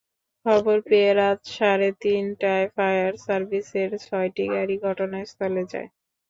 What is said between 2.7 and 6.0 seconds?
Fire সার্ভিসের ছয়টি গাড়ি ঘটনাস্থলে যায়।